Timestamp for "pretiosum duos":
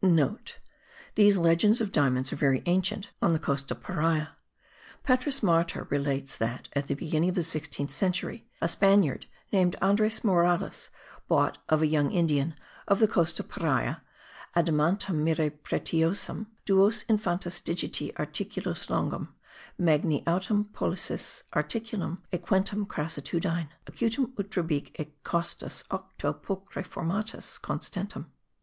15.50-17.04